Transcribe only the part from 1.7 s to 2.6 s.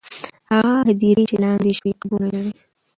شوې، قبرونه لري.